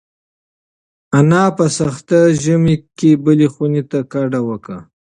[1.17, 2.09] انا په سخت
[2.43, 4.79] ژمي کې بلې خونې ته کډه وکړه.